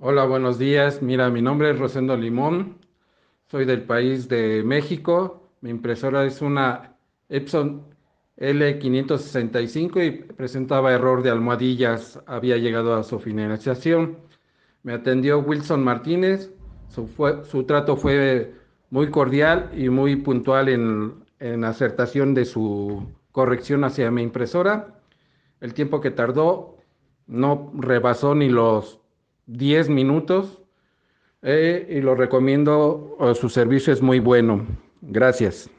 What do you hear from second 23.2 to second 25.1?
corrección hacia mi impresora.